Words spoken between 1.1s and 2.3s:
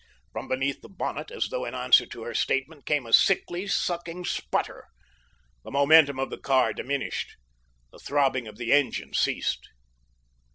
as though in answer to